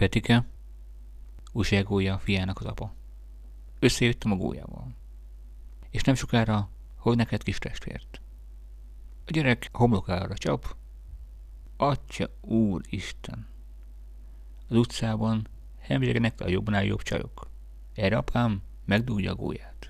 Petike, 0.00 0.44
újságolja 1.52 2.18
fiának 2.18 2.60
az 2.60 2.66
apa. 2.66 2.94
Összejöttem 3.78 4.32
a 4.32 4.36
gólyával. 4.36 4.94
És 5.90 6.02
nem 6.02 6.14
sokára, 6.14 6.68
hogy 6.96 7.16
neked 7.16 7.42
kis 7.42 7.58
testvért. 7.58 8.20
A 9.26 9.30
gyerek 9.30 9.68
homlokára 9.72 10.34
csap. 10.34 10.76
Atya 11.76 12.30
úristen! 12.40 13.46
Az 14.68 14.76
utcában 14.76 15.48
hemzsegenek 15.78 16.40
a 16.40 16.48
jobbnál 16.48 16.84
jobb 16.84 17.02
csajok. 17.02 17.50
Erre 17.94 18.16
apám 18.16 18.62
megdúlja 18.84 19.32
a 19.32 19.34
gólyát. 19.34 19.89